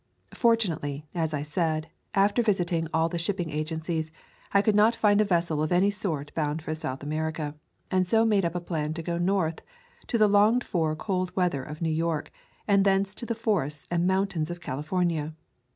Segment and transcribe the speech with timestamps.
[0.33, 4.11] Fortunately, as I said, after visiting all the shipping agencies,
[4.51, 7.53] I could not find a vessel of any sort bound for South America,
[7.91, 9.61] and so made up a plan to go North,
[10.07, 12.31] to the longed for cold weather of New York,
[12.67, 15.35] and thence to the forests and mountains of California.